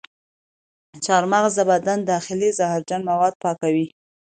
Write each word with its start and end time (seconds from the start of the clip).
چارمغز 1.05 1.53
د 1.57 1.61
بدن 1.71 1.99
داخلي 2.11 2.49
زهرجن 2.59 3.01
مواد 3.09 3.33
پاکوي. 3.43 3.87